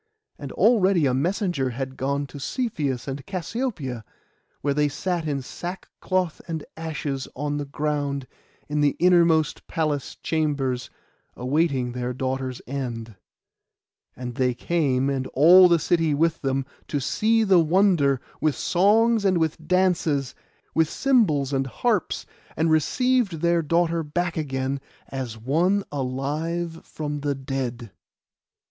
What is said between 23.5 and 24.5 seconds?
daughter back